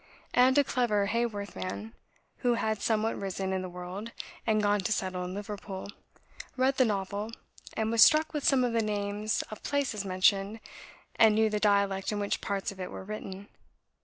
[0.33, 1.93] And a clever Haworth man,
[2.37, 4.11] who had somewhat risen in the world,
[4.47, 5.89] and gone to settle in Liverpool,
[6.57, 7.31] read the novel,
[7.77, 10.59] and was struck with some of the names of places mentioned,
[11.17, 13.47] and knew the dialect in which parts of it were written.